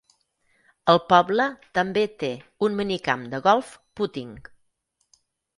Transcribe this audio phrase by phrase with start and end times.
[0.93, 1.45] El poble
[1.79, 2.31] també té
[2.69, 4.37] un minicamp de golf "putting".